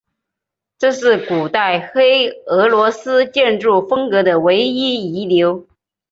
[0.79, 5.67] 这是古代黑俄罗斯建筑风格的唯一遗留。